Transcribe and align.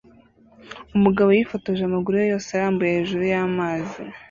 Umugabo 0.95 1.29
yifotoje 1.31 1.81
amaguru 1.85 2.15
ye 2.21 2.25
yose 2.33 2.49
arambuye 2.51 2.91
hejuru 2.97 3.23
y'amazi 3.33 4.01